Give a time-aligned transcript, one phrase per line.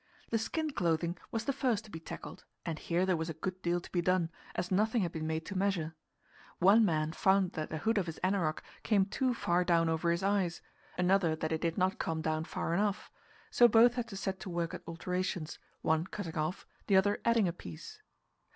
[0.31, 3.61] The skin clothing was the first to be tackled, and here there was a good
[3.61, 5.93] deal to be done, as nothing had been made to measure.
[6.57, 10.23] One man found that the hood of his anorak came too far down over his
[10.23, 10.59] eyes,
[10.97, 13.11] another that it did not come down far enough;
[13.51, 17.47] so both had to set to work at alterations, one cutting off, the other adding
[17.47, 18.01] a piece.